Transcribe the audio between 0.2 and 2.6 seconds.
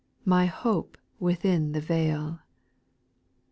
My hope within the veil.